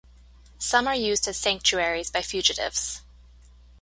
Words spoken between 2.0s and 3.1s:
by fugitives.